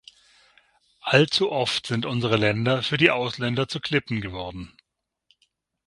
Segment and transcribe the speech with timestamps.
[1.01, 4.73] Allzu oft sind unsere Länder für die Ausländer zu Klippen geworden.